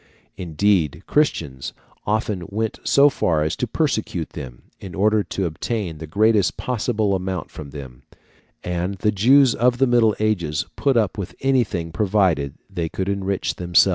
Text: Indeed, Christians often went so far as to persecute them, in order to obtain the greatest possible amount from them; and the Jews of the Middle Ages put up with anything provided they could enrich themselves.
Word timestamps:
Indeed, 0.35 1.03
Christians 1.05 1.73
often 2.07 2.41
went 2.49 2.79
so 2.83 3.07
far 3.07 3.43
as 3.43 3.55
to 3.57 3.67
persecute 3.67 4.31
them, 4.31 4.63
in 4.79 4.95
order 4.95 5.21
to 5.25 5.45
obtain 5.45 5.99
the 5.99 6.07
greatest 6.07 6.57
possible 6.57 7.13
amount 7.13 7.51
from 7.51 7.69
them; 7.69 8.01
and 8.63 8.95
the 8.95 9.11
Jews 9.11 9.53
of 9.53 9.77
the 9.77 9.85
Middle 9.85 10.15
Ages 10.17 10.65
put 10.75 10.97
up 10.97 11.19
with 11.19 11.35
anything 11.41 11.91
provided 11.91 12.55
they 12.67 12.89
could 12.89 13.09
enrich 13.09 13.57
themselves. 13.57 13.89